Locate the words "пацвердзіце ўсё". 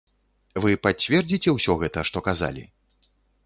0.85-1.77